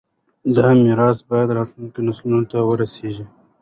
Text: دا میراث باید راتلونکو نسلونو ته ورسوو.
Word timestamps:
دا 0.55 0.67
میراث 0.83 1.17
باید 1.29 1.49
راتلونکو 1.57 1.99
نسلونو 2.07 2.43
ته 2.51 2.57
ورسوو. 2.67 3.25